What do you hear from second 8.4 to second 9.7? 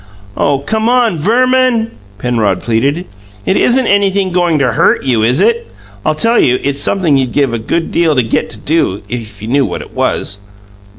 to do, if you knew